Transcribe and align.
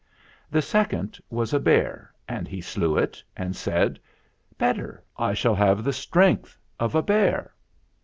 The 0.49 0.63
second 0.63 1.19
was 1.29 1.53
a 1.53 1.59
bear, 1.59 2.11
and 2.27 2.47
he 2.47 2.59
slew 2.59 2.97
it 2.97 3.23
and 3.37 3.55
said, 3.55 3.99
"Better, 4.57 5.03
I 5.15 5.35
shall 5.35 5.53
have 5.53 5.83
the 5.83 5.93
strength 5.93 6.57
of 6.79 6.95
a 6.95 7.03
bear." 7.03 7.53